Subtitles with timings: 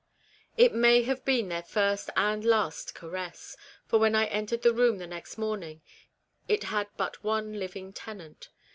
[0.57, 3.55] It may have been their first and last caress,
[3.85, 5.83] for when I entered the room the next morning
[6.47, 8.49] it had but one living tenant.